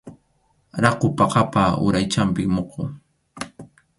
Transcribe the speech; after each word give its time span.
Rakhu 0.83 1.07
phakapa 1.17 1.63
uraychanpi 1.85 2.43
muqu. 2.55 2.81